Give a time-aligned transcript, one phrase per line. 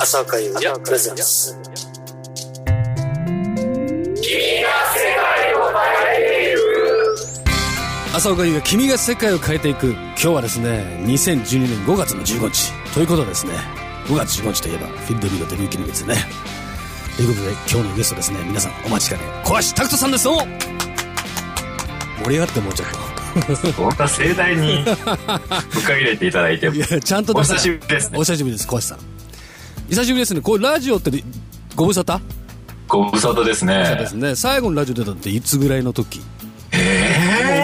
[0.00, 1.56] 朝岡優也プレゼンツ
[8.12, 9.92] 朝岡優が君が世界を変えていく。
[9.92, 12.72] 今日はですね2012年5月の15日。
[12.94, 13.52] ということですね
[14.06, 16.16] 5月15日といえばフィルドビーのデビュー記念日ですね。
[17.16, 19.22] ということで今日のゲストですね皆さんお待ちかね。
[19.44, 20.24] 小橋拓人さんです。
[20.24, 20.42] どうも。
[22.24, 23.11] 盛り上がってもうちょっと。
[23.74, 28.18] そんな盛大に迎え入れていただいていやちゃんとお久しぶりですね。
[28.18, 28.98] お久しぶりです小橋さん。
[29.88, 30.40] 久しぶりですね。
[30.40, 31.10] これラジオって
[31.74, 32.20] ご無沙汰？
[32.88, 34.34] ご無沙汰ですそうでねすね。
[34.36, 36.18] 最後のラジオ出たっていつぐらいの時？
[36.18, 36.28] もう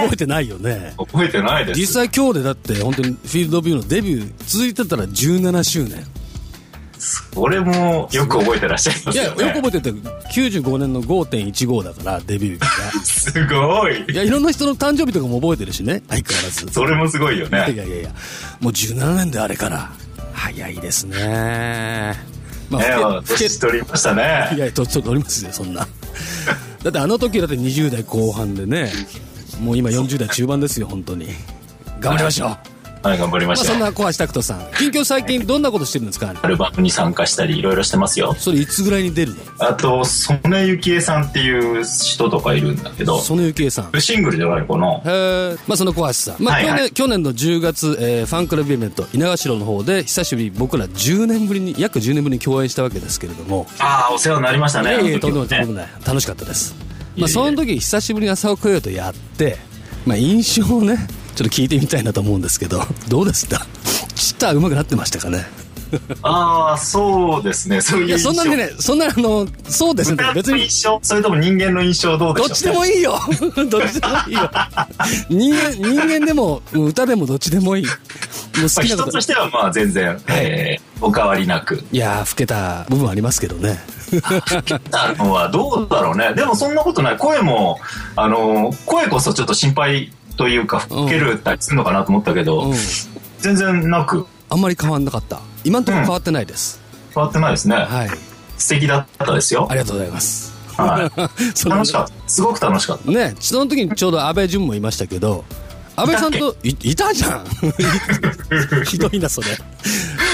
[0.04, 0.94] 覚えてないよね。
[0.96, 1.80] 覚えてないです。
[1.80, 6.04] 実際今日でだって本当にフィールドビューのデビュー続いてたら17周年
[7.34, 9.98] これもよく覚えてらっしゃいまいやよくすよね覚えてて
[10.32, 12.66] 95年の5.15だからデビューが。
[13.04, 14.04] すごい。
[14.10, 16.02] いやいろんな人の誕生日とかも覚えてるしね。
[16.08, 16.66] 相変わらず。
[16.72, 18.08] それもすごいよいやいねやいや。
[18.60, 19.90] もう17年であれから
[20.32, 22.16] 早いですね。
[22.70, 24.50] まねえ老け年取りましたね。
[24.54, 25.86] いやちょっとおりますよそんな。
[26.82, 28.92] だってあの時だって20代後半でね
[29.60, 31.28] もう今40代中盤ですよ本当に。
[32.00, 32.56] 頑張りましょう、
[33.08, 34.70] はい頑張りままあ、したそんな小橋拓人さん。
[34.78, 36.34] 近況最近どんなことしてるんですか？
[36.42, 38.34] アルバムに参加したりいろいろしてますよ。
[38.34, 39.40] それいつぐらいに出るの？
[39.58, 44.00] あと曽根幸恵さんっていう人とかいるんだけど曽根幸恵さん。
[44.00, 44.98] シングルじゃないかな。
[44.98, 45.58] へー。
[45.66, 46.90] まあその小橋さん、まあはいはい。
[46.92, 53.66] 去年去年の10月、えーファンクラブイベント稲頭の方で久しぶりに僕ら10年ぶりに約10年ぶりに共演したわけですけれども。
[53.78, 54.90] ああお世話になりましたね。
[54.90, 56.74] いやいやとんでもない楽しかったです、
[57.16, 59.56] まあ、その時久しぶりに朝岡優とやって、
[60.04, 60.98] まあ、印象をね
[61.38, 63.64] ちょっと聞いてみたいなと思うんですけど どうでした
[64.16, 65.46] ちった上手くなってましたかね？
[66.22, 67.80] ああそうですね。
[67.80, 70.16] そういういやそんなにねそんなあのそうですね。
[70.16, 72.48] 歌別にの印象それとも人間の印象どうでしょう？
[72.48, 73.18] どっちでもいいよ。
[73.70, 74.50] どっちでもいいよ。
[75.30, 77.86] 人間人間でも歌でもどっちでもいい。
[77.86, 77.94] もう
[78.62, 79.10] 好まあ、きなこと。
[79.10, 81.84] 人としてはまあ全然、えーお変わりなく。
[81.92, 83.78] いやー老けた部分ありますけどね。
[84.90, 86.34] あのはどうだろうね。
[86.34, 87.16] でもそんなことない。
[87.16, 87.78] 声も、
[88.16, 92.74] あの、声こそちょっと心配というか、老けるたりするのかなと思ったけど、うん
[93.40, 96.80] 全然なくあんまり変わんなかった今のところ変わってないです、
[97.14, 97.76] 変わってないですね。
[97.76, 98.08] はい
[98.56, 99.74] 素敵だったですよあ。
[99.74, 101.20] りがとうございますはい。
[101.70, 102.12] 楽しかった。
[102.26, 103.10] すごく楽しかった。
[103.10, 105.44] ねその時にちょうど安倍淳もいましたけど
[105.94, 107.44] 安倍さんといいたじゃん
[108.84, 109.48] ひどいなそれ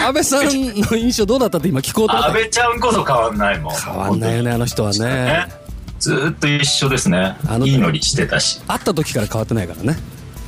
[0.07, 3.75] 安倍さんの印象どうだったって今聞こうと思った安倍ちゃんこそ変わんないもん。
[3.75, 5.64] 変わんないよねあの人はねね。
[5.99, 7.67] ずーっと一緒ですねあの。
[7.67, 8.61] いいのりしてたし。
[8.67, 9.97] 会った時から変わってないからね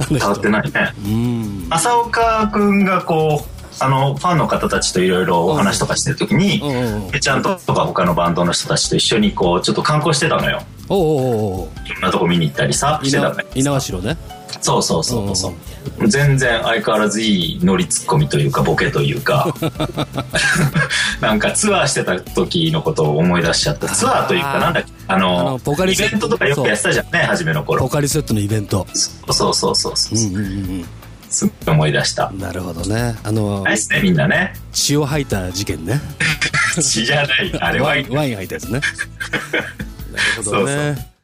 [0.08, 0.92] 変わってないね。
[1.04, 6.62] うん浅岡くんがこう、あの、ファンの方たちといろいろお話とかしてるときに
[7.12, 10.62] ぺちゃんとか他のバンドの人たちと一緒にこう、ちょっと観光してたのよ。
[10.88, 13.46] おうおうおうおういろんなとこ見に行ったりさ、してたのよ。
[13.54, 15.50] 猪苗代ねそうそうそうそ
[16.00, 16.08] う。
[16.08, 19.54] 全然相変わらずいいノリツッコミというか、ボケというか、
[21.20, 23.88] なんかツアーしてた時のことを思い出しちゃった。
[23.88, 27.88] ツアーというか、なんだっけ、ああのの、ポカリスイベントとかよくやってたじゃんね、初めのポ頃。
[27.88, 30.18] カリスエットのイベントそうそうそうそう。
[30.18, 30.48] うんうんう
[30.82, 30.86] ん
[31.28, 32.36] すっごい思い出したう。
[32.36, 34.54] んなるほどねあのないっすね、みんなね。
[34.72, 36.00] 血を吐いた事件ね
[36.80, 37.52] 血じゃない。
[37.60, 38.80] あれはワインワイン吐いたやつね
[40.14, 41.15] なるほどねい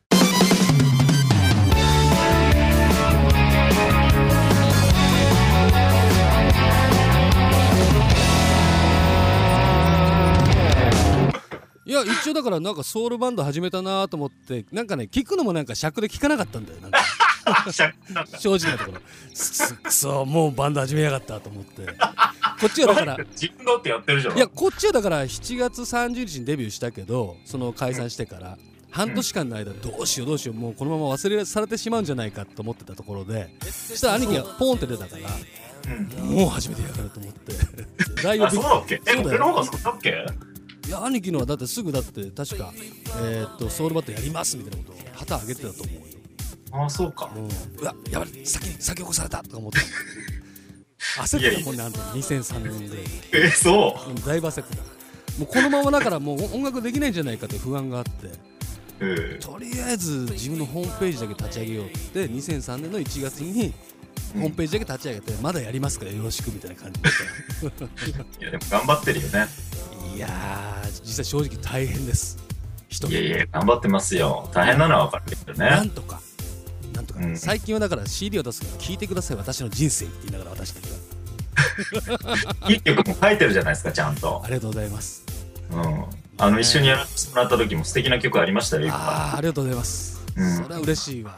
[12.06, 16.98] や一応だからなんかソウルバンド始めたなと思ってなんかね聞くのもなんか尺で聞かなかったんだよなんか。
[18.38, 19.00] 正直なところ。
[19.34, 21.86] すくそもうバンド始めやがったと思って。
[21.86, 24.36] こっちはだから自分のってやってるじゃん。
[24.36, 28.58] いやこっちはだから7月30日にデビューしたけどその解散してから
[28.90, 37.52] 半年間の間どうしようどうしようもうこのまま忘れされてしまうんじゃないかと思ってたところでそしたら兄貴がポンって出たからもう始めてやがると思って。
[38.22, 39.02] だいぶあ、そうだっけ？
[39.06, 40.10] え、俺の方がっけ？
[40.10, 40.12] い
[40.92, 42.72] や兄貴のはだってすぐだって確か
[43.22, 46.00] えーっとソウルバットやりますみたいなことを旗上げてたと思うよ。
[46.72, 47.30] あ、そうか。
[47.34, 47.48] うん。
[47.80, 48.46] うわやばい。
[48.46, 49.78] 先に先起こされたとか思って。
[51.18, 51.66] 焦ってた。
[51.66, 52.98] もんねあの時2003年で。
[53.46, 54.12] え、そう。
[54.12, 54.82] んだいぶ焦ってた
[55.38, 58.26] もうこのままだからもう音楽できないんじゃないかという不安があって。
[59.00, 59.06] う。
[59.06, 59.38] うん。
[59.40, 63.72] とりあえず自分のホームページだけ立ち上げようって2003年の1月に
[64.34, 67.08] ホームページだけ立ち上げてまだやりますからよろしくみたいな感じで
[68.40, 69.48] いや、でも頑張ってるよね。
[70.22, 72.38] いやー実際正直大変です。
[72.88, 74.48] 一人いやいや、頑張ってますよ。
[74.54, 75.68] 大変なのは分かるけどね。
[75.68, 76.20] なんとか。
[76.94, 77.36] なんとか、うん。
[77.36, 79.36] 最近はだから CD を出すから聞いてください。
[79.36, 80.94] 私の人生って言いながら渡してる
[82.72, 84.42] いい曲も書いてるじゃないですか、ちゃんと。
[84.44, 84.46] あ。
[84.46, 85.24] りがとうございます。
[85.72, 86.04] うん。
[86.38, 90.56] あの、一緒にやらせてもらった時も素敵な曲ありましたよ、ああありがとうございます、うん。
[90.56, 91.36] それは嬉しいわ、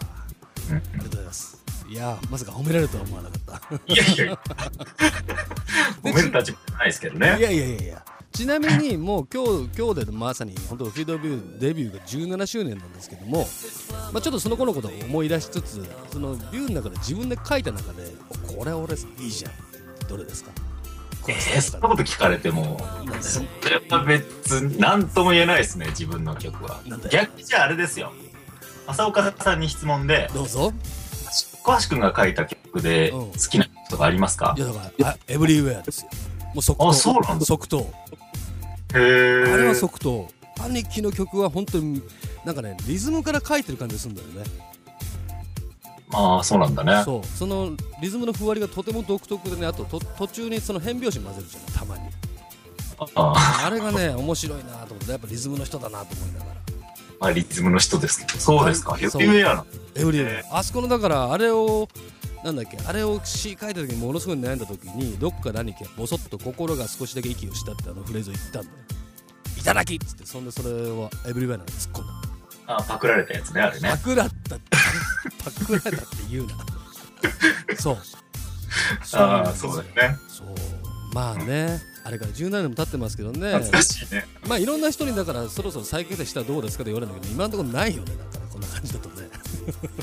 [0.71, 1.65] うんありがとうございます。
[1.89, 3.75] いいやまさか褒められるとは思わなかった。
[3.87, 4.39] いやいやいや。
[6.03, 8.05] 褒める立場じゃないですけどいねやいやいやいや
[8.35, 13.47] ちなみにもう今日今日でまさに本当フィードビューデビューが17周年なんですけども、
[14.13, 18.11] まあ、ちょっとその頃のことを思い出しつつそのビューの中で自分で書いた中で
[18.57, 19.53] これ俺いいじゃん。
[20.09, 20.51] どれですか？
[21.29, 22.77] えー、そんなこと聞かれても
[23.21, 23.47] それ
[23.89, 26.81] は別に何とも言えないですね自分の曲は。
[27.11, 28.13] 逆にじゃああれですよ。
[28.89, 30.73] 浅岡さんに質問でどうぞ。
[31.63, 33.31] 小橋君が書いた曲でうん。
[33.31, 34.55] 好きな曲とかありますか？
[34.59, 36.11] いやだからあエブリウェアですよ。
[36.53, 36.89] もう即答。
[36.89, 37.47] あそうなんだ。
[37.47, 37.87] 即答
[38.95, 40.29] あれは即答。
[40.61, 42.01] 兄貴の曲は本当に
[42.45, 44.45] なんかねリズムから書いてる感じがするんだよね。
[46.09, 47.03] まあそうなんだね。
[47.05, 47.27] そう。
[47.27, 52.03] そのリズムのふわりがとても独特でねあとと途中にその変拍子混ぜるじゃないたまに。
[53.17, 56.55] ああれがね面白いなと思ってやっぱリズムの人だなと思いながら。
[57.29, 58.93] あリズムの人ですけどそうですか。
[58.93, 59.01] はい。
[59.01, 61.89] ヘビーウェアなのエブリウアあそこのだからあれを
[62.45, 62.79] なんだっけ？
[62.87, 68.75] あれを詩書いた時にものすごい悩んだ時にどっかで兄貴がボソッと心が少しだけ息をしたってあのフレーズを言ったんだよ。
[69.59, 72.13] いただきっつってそんでそれをエブリウェアなんで突っ込んだ。
[72.67, 73.89] あパクられたやつねあれね。
[73.91, 74.65] パクらったって
[75.43, 76.57] パクられたって言うな。
[77.79, 77.99] そう。
[79.15, 80.19] ああそうだよね。
[80.29, 80.49] そう。
[81.15, 83.53] まあねあれから17年も経ってますけどね。
[83.53, 84.27] 懐かしいね。
[84.47, 89.29] まあいろんな人にだからそろそろ再結成したらどうですかって言われるんだけど今のところないよねだからこんな感じだとね。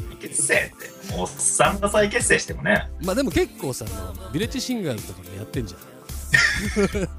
[0.09, 2.89] 再結成っておっさんが再結成してもね。
[3.03, 3.85] まあでも結構さ
[4.33, 5.79] ビレッジシンガーズとかもやってんじゃん。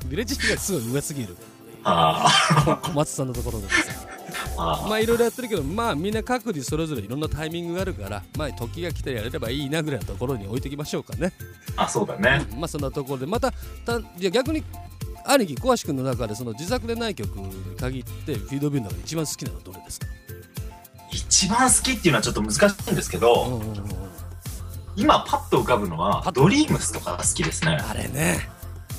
[0.09, 1.37] ビレッジシンガーズすごい上すぎる。
[1.85, 3.75] あ小松さんのところでさ。
[4.57, 11.33] ああまあいろいろやってるけどまあみんな各自それぞれいろんなタイミングがあるからまあ時が来たらやれればいいなぐらいのところに置いておきましょうかね。
[11.77, 12.47] あそうだね。
[12.57, 13.27] まあそんなところで。
[13.27, 13.53] また
[13.85, 14.63] たじゃあ逆に
[15.25, 20.07] 兄貴小橋君の中でその自作でない曲に限ってフィードビューの中で一番好きなのはどれですか？
[21.13, 23.85] 一番好きっていうのはちょっと難しいんですけうんうどんうんうん
[24.95, 27.79] 今パッと浮かぶのはドリームスとかが好きですね。
[27.89, 28.47] あれね。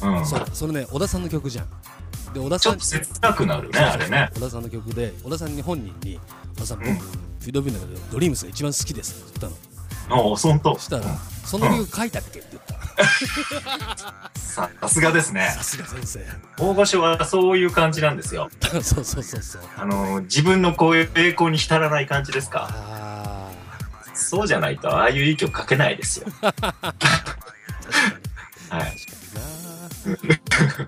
[0.02, 0.26] うん。
[0.26, 1.68] そうそれね小田さんの曲じゃん。
[2.34, 4.30] で小田さんちょっと切なくなるねあれね。
[4.34, 6.20] 小田さんの曲で小田さんに本人に
[6.58, 6.98] 「小田さん僕、うん。
[6.98, 10.24] フィードビューの中でドリームスが一番好きです」って言ったの。
[10.24, 10.74] おおそんと？
[10.76, 11.06] そしたら
[11.46, 12.63] 「その曲書いたっけ?」って言った
[14.36, 15.50] ささすがですね。
[15.56, 16.20] さすが先生
[16.60, 18.50] 大御所はそういう感じなんですよ。
[18.62, 19.62] そうそうそうそう。
[19.78, 22.68] あの自分のこういう栄光に浸らない感じですか？
[22.72, 23.52] あ
[24.14, 26.28] そうじゃないとああいういい曲書けないですよ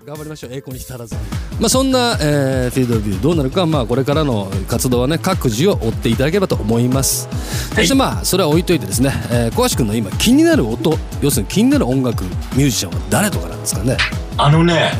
[0.04, 0.52] 頑張りましょう。
[0.52, 1.20] 栄光に浸らずに。
[1.60, 7.28] まあそんな、えーフィードビューどうなるかまあこれからの活動はね各自を追っていただければと思います、
[7.74, 13.96] そしてまあそれは置いといてですね、えー、小橋君の今気になる音要するに気になる音楽ミュージシャンは誰とかなんですかね。
[14.36, 14.92] あのね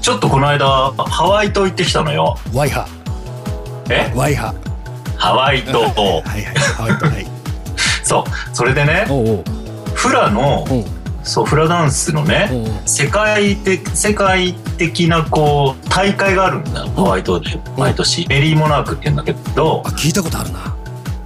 [0.00, 2.36] ちょっとこの間ハワイ島行ってきたのよ。
[2.54, 2.88] ワイハ。
[3.90, 4.12] え？
[4.16, 4.54] ワイハ。
[5.16, 5.80] ハワイ島。
[5.82, 6.44] はいはい。
[6.56, 7.26] ハワイとはい。
[8.02, 8.56] そう。
[8.56, 9.44] それでねおうおう。
[9.94, 10.84] フラのおう
[11.22, 12.50] そうフラダンスのね
[12.86, 16.80] 世界的世界的なこう大会があるんだ。
[16.80, 18.26] よハワイ島で毎年。
[18.28, 19.82] メリーモナークって言うんだけど。
[19.84, 20.76] あ聞いたことあるな。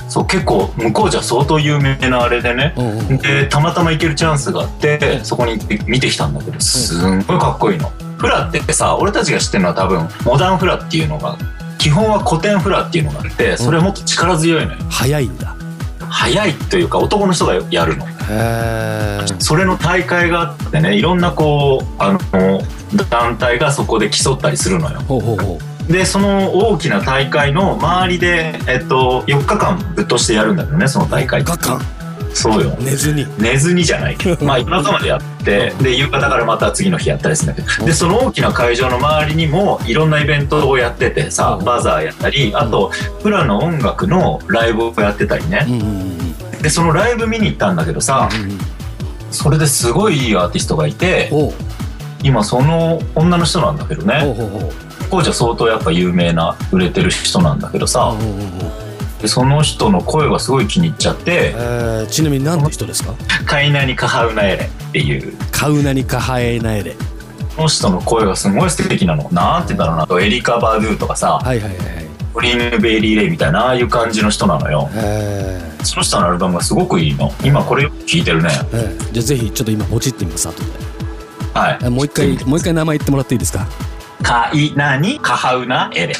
[0.09, 2.75] そう結構向こうじゃ相当有名なあれでね。
[3.23, 7.91] でたまたま行けるチャンスがあってそこに行って見てきたんだけどすんごいかっこいいの。
[8.19, 11.37] フラってさ俺たちが知ってるのは多分モダンフラっていうのが
[11.79, 14.79] 基本は古典フラっていうのがあってそれはもっと力強いのよ。
[14.91, 15.57] 早いんだ。
[16.09, 18.07] 速いというか男の人がやるの
[19.39, 22.19] それの大会があってねいろんなこうあの
[23.11, 25.01] 団体がそこで競ったりするのよ。
[25.01, 25.93] ほうほうほう。
[25.93, 31.45] でその大きな大会の周りで、えっと、4日間ぶっ通してやるんだけどねその大会。
[31.45, 31.85] 画館
[32.35, 32.77] そうよ。
[32.81, 33.27] 寝ずに？
[33.39, 34.43] 寝ずにじゃないけど。
[34.47, 37.87] まあ夜中までやってで夕方からまた次の日やったりするんだけど。
[37.87, 41.65] でその大きな会場の周りにもいろんなイベントをやっててさうん。
[41.65, 42.91] バザーやったりあと
[43.23, 45.65] プラの音楽のライブをやってたりね。
[45.69, 46.34] うんうんうん
[46.65, 48.29] でそのライブ見に行ったんだけどさ
[49.31, 51.31] それですごいいいアーティストがいて
[52.23, 54.35] 今その女の人なんだけどね。
[55.11, 58.15] 当時は相当やっぱ有名な売れてる人なんだけどさ
[59.21, 63.13] でその人の声がすごい気に入っちゃってえーちなみに何の人ですか
[63.47, 65.35] 「カイナニカハウナエレ」っていう。
[65.53, 66.97] カウナにカハエナエレ。
[67.57, 69.29] この人の声がすごい素敵なの。
[69.31, 70.25] なんて言うんだろうな？
[70.27, 71.75] エリカ・バードゥとかさはいはいはい
[72.43, 74.89] リーヌ・ベイリー・レイみたいなああいう感じの人なのよ。
[74.95, 77.33] えーその人のアルバムがすごくいいの。
[77.45, 78.49] 今これよく聴いてるね。
[78.73, 80.71] えーじゃあぜひちょっと今ポチってみます後で。
[81.55, 81.79] はい。
[81.85, 83.67] えもう一回もう一回名前言ってもらっていいですか？
[84.23, 86.15] カイナニカハウナエレ。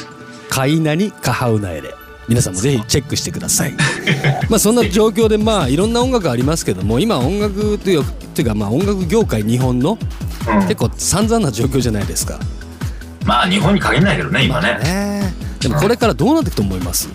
[0.49, 1.93] カイナにカハウナエレ。
[2.27, 3.73] 皆さんもぜひチェックしてください。
[4.49, 8.03] まあそんな状況でまあいろんな音楽ありますけども今音楽という
[8.33, 9.97] というかまあ音楽業界日本の
[10.47, 10.61] うん。
[10.67, 12.39] 結構散々な状況じゃないですか。
[13.25, 14.77] まあ日本に限らないけどね今ね。
[14.83, 15.33] ね。
[15.59, 17.09] でもこれからどうなっていくと思います、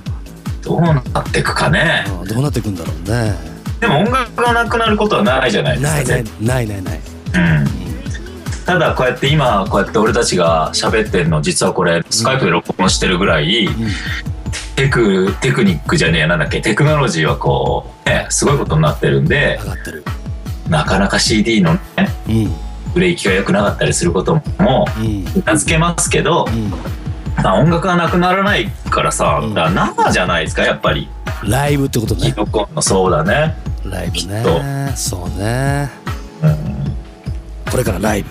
[0.62, 2.05] どうなっていくかね。
[2.21, 3.35] うんどうなっていくんだろうね。
[3.81, 7.00] でも音楽がなくなることはないじゃないですかないない絶ないないない。
[7.33, 7.67] 対うん。
[8.67, 13.69] ただこうやって今こうやって俺たちが喋ってんの実はこれスカイプで録音してるぐらい、
[14.76, 20.05] テクテクニックじゃねえやなんだっけテクノロジーはこうねすごいことになってるんで上がってる。
[20.69, 21.81] なかなか CD のね
[22.29, 22.55] うん。
[22.95, 25.25] 売れ行きが良くなかったりすることもうん。
[25.45, 26.73] 名付けますけど、うん
[27.37, 29.54] まあ音楽がなくならないからさ、うん。
[29.54, 31.08] だから生じゃないですかやっぱり。
[31.44, 32.34] ライブってことね。
[32.80, 35.88] そうだね、ライブきっねそうね。
[36.42, 38.30] うん、これからライブ。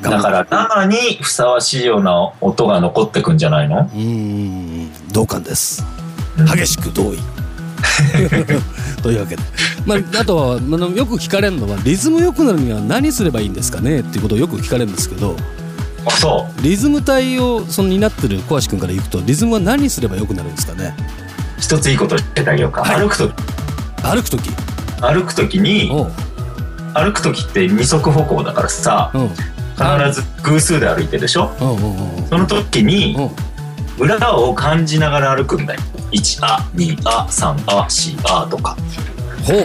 [0.00, 3.88] だから生にふさわしいような音が残ってくんじゃないの？
[3.94, 4.90] うん。
[5.12, 5.84] 同感です。
[6.38, 6.46] うん。
[6.46, 7.18] 激しく同意。
[9.02, 9.42] というわけで、
[9.84, 14.00] まあ、あとはあのよく聞かれるのはリズム良くなるには何すればいいんですかね？
[14.00, 15.36] っていうことをよく聞かれるんですけど
[16.06, 20.94] あそリズム体をその担ってる小橋君から言うとリズムは何すれば良くなるんですかね？
[21.58, 23.00] う一ついいこと言ってあげようか、はい。
[23.00, 23.28] 歩くと
[24.02, 24.50] 歩く時
[25.00, 25.90] 歩く時に
[26.94, 29.28] 歩く時って二足歩行だからさうん。
[29.28, 31.50] 必ず偶数で歩いてるでしょ？
[32.28, 34.04] その時にうん。
[34.04, 35.80] 裏を感じながら歩くんだよ。
[36.12, 38.76] 1あ2あ3あ4あとか。
[39.44, 39.64] ほう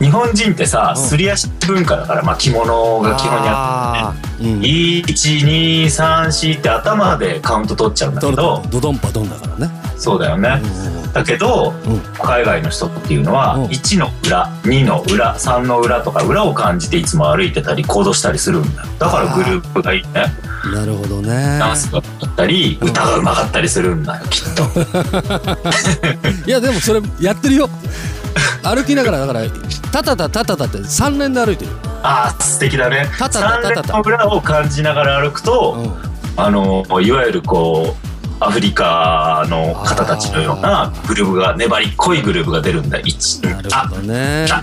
[0.00, 1.02] 日本人ってさうん。
[1.02, 4.48] すり足文化だから、まあ、着物が基本にあってね。
[4.48, 4.60] あーうん。
[4.60, 9.70] 1234って頭でカウント取っちゃうんだドけどドドドンパドンだからね。
[9.96, 10.60] そうだよね。
[11.04, 11.12] うん。
[11.12, 12.00] だけどうん。
[12.22, 13.64] 海外の人っていうのはうん。
[13.66, 18.82] 1の裏2の裏3の裏とか裏を感じていつも歩いてたり行動したりするんだ。
[18.82, 20.26] よだからグループがいいね。
[20.74, 21.58] なるほどね。
[21.58, 24.62] ダンスがあったり歌がうまかったりするんだよきっと。
[26.46, 27.70] いやでもそれやってるよ。
[28.62, 29.40] 歩きながらだから
[29.92, 31.70] タタタタタタって3連で歩いてる。
[32.02, 33.08] あー素敵だね。
[33.18, 33.94] たたたたたた。
[33.94, 36.42] 3連の裏を感じながら歩くと、うん。
[36.42, 43.00] あのいわゆるこうアフリカの方たちのようなグループが粘りっこいグループが出るんだ。
[43.00, 44.46] 1なるほどね。
[44.50, 44.62] あ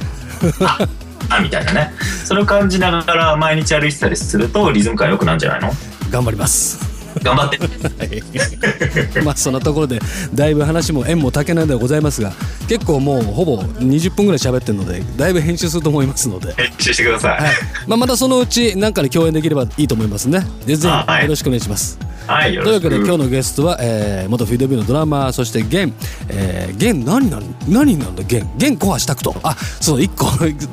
[0.61, 0.87] あ
[1.29, 1.91] あみたいなね。
[2.23, 5.71] それを感じながら毎日歩いてたりするとリズム感良くなるんじゃないの？
[6.09, 6.79] 頑張ります。
[7.23, 7.59] 頑張って。
[9.23, 9.99] まあそんなところで
[10.33, 12.31] だいぶ話も縁も竹なんではございますが
[12.67, 17.41] 結構もうほぼ20分ぐらい喋ってるのでだいぶ編集すると思いますので、はい編集してください。
[17.87, 20.45] まあ、またそのうち何かで共演できればいいと思いますね。
[20.65, 25.93] でぜあはいひよろしくお願いします、はいよというわけで今日のゲストは、えー元フィードビューのドラマーそしてゲン、
[26.29, 28.23] えー、ゲン何なん何なんだ？
[28.23, 30.25] ゲンゲンコアシタクトあそう一個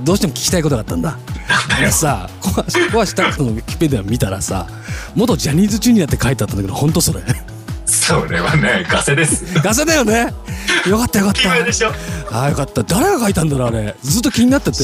[0.05, 1.19] どうしても聞きたいことがあったんだ。
[1.91, 4.67] さコアコアシタクトのウィキペディア見たらさ
[5.15, 7.21] 元ジャニーズジュニアって書いてあったんだけど本当それ
[7.93, 9.45] それはねガセです。
[9.63, 10.33] ガセだよね。
[10.89, 11.41] よかったよかった。
[11.43, 11.91] 決めでしょ？
[12.31, 12.83] あーよかった。
[12.83, 13.95] 誰が書いたんだろうあれ。
[14.03, 14.79] ずっと気になってて。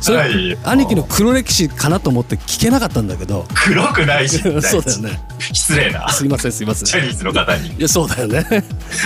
[0.00, 0.50] そない。
[0.50, 3.46] よれ兄貴の黒歴史かなと思って聞けなかったんだけど。
[3.54, 5.20] 黒くないし そうだよね。
[5.52, 6.08] 失礼な。
[6.10, 6.84] すいませんすいません。
[6.86, 7.68] ジャニーズの方に。
[7.70, 8.46] いやそうだよね。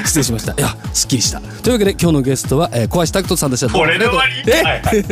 [0.04, 0.52] 失礼しました。
[0.52, 1.40] いやすっきりした。
[1.40, 3.68] というわけで今日のゲストは、えー、小橋拓人さんでした。
[3.72, 4.42] これで終わり？
[4.46, 5.04] え、はいはい。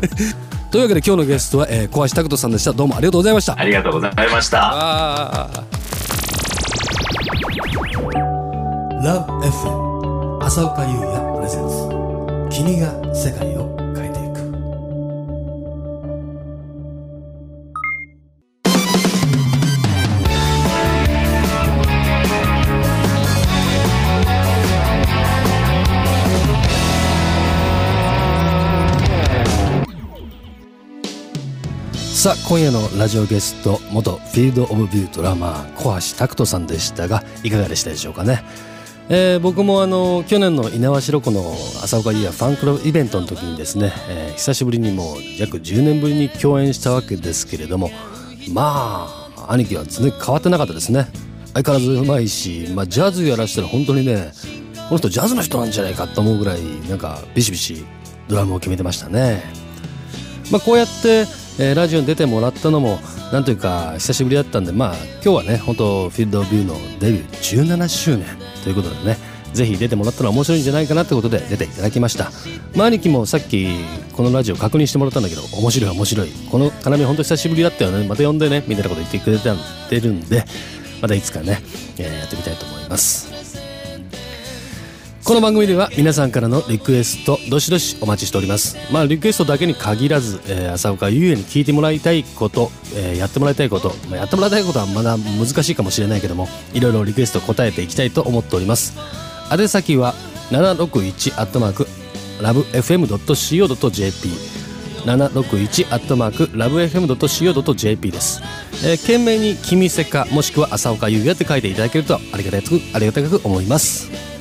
[0.71, 2.73] というわけで今日のゲストは、えー、小橋拓人さんでした。
[2.73, 3.59] どうもありがとうございました。
[3.59, 5.49] ありがとうございました
[9.09, 11.89] あー LoveFM 浅岡優也プレゼンツ
[12.51, 14.37] 君が世界を変えていく。
[31.95, 38.43] さあ今夜のラジオゲスト元フィールド・オブ・ビュードラマー小橋拓人さんでしたがいかがでしたでしょうかね、
[39.09, 41.53] えー僕もあの去年の猪苗代湖の
[41.85, 47.91] 浅岡優也ファンクラブイベントの時にですね、えー久しぶりにもう約10年ぶりに共演したわけですけれども
[48.53, 51.07] まあ兄貴は全然変わってなかったですね。
[51.55, 54.31] 相変わらずうまいし、まあ、ジャズやらしたら本当にね
[54.91, 56.61] この人ジャズの人なんじゃないかと思うぐらい
[56.91, 57.87] なんかビシビシ
[58.29, 59.43] ドラムを決めてましたね。
[60.53, 61.27] まあ、こうやって、
[61.59, 62.99] えーラジオに出てもらったのも
[63.33, 68.27] なんというか久しぶりだったんでまあ今日はね本当フィールドビューのデビュー17周年
[68.63, 69.17] ということでね
[69.53, 72.31] ぜひ出てもらったら面白いんじゃないかなってことで出ていただきました、
[72.75, 73.69] まあ、兄貴もさっき
[74.13, 76.29] このラジオ確認してもらったんだけど面白い面白い。
[76.51, 78.07] この要本当久しぶりだったよね。
[78.07, 80.45] また呼んでねみたいなこと言ってくれてるんで
[81.01, 81.59] またいつかね、
[81.99, 83.36] えーやってみたいと思います。
[85.27, 88.77] この番組では皆さんからのリクエストどしどしお待ちしております。
[88.93, 98.97] まあリクエストだけに限らず、えー浅岡優也に聞いてもらいたいこと、えーやってもらいたいこと、まあ、やってもらいたいことはまだ難しいかもしれないけどもいろいろリクエスト答えていきたいと思っております。
[99.51, 100.15] 宛先は
[100.53, 101.89] 761アットマーク
[102.41, 104.29] ラブ FM.co.jp
[105.07, 108.43] 761アットマークラブ FM.co.jp です、
[108.85, 114.36] えー、懸命に「君せか」もしくは「浅岡優也」って書いていただけるとありがたくありがたく思います。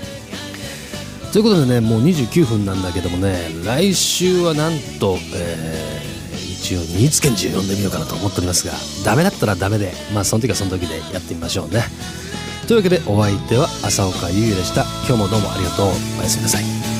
[1.35, 8.71] ということでねもう29分なんだけどもね来週はなんと、えー、一応新津賢治を呼んでみようかなと思っておりますが
[9.03, 11.83] ダメだったらダメでまあその時はその時でやってみましょうね。
[12.69, 14.85] というわけでお相手は朝岡優也でした。
[15.05, 15.87] 今日もどうもありがとう。
[16.19, 16.94] おやすみなさい。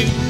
[0.00, 0.29] You.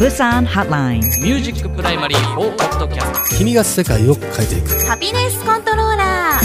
[0.00, 1.00] Busan Hotline.
[1.20, 4.70] ミュージックプライマリー4ポッドキャスト君が世界を変えていく。
[4.86, 6.44] ハピネスコントローラー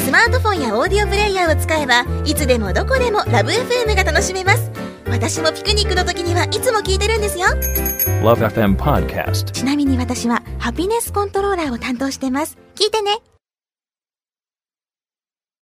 [0.00, 4.68] スマートフォンやオーディオプレイヤーを使えばいつでもどこでもラブ f m が楽しめます。
[5.08, 7.46] 私もピクニックの時にはいつも聞いてるんですよ。
[8.24, 9.44] Love FM Podcast.
[9.52, 12.58] ちなみに私はハピネスコントローラーを担当してます。
[12.74, 13.12] 聞いてね